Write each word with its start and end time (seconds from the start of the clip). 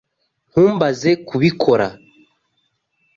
Ntumbaze 0.49 1.09
kubikora. 1.27 1.87